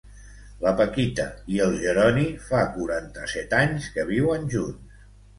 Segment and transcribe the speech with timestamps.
[0.61, 1.25] La Paquita
[1.55, 4.99] i el Geroni fa quaranta-set anys que viuen junts.